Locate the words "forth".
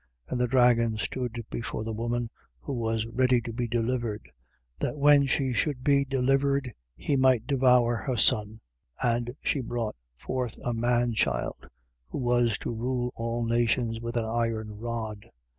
10.17-10.57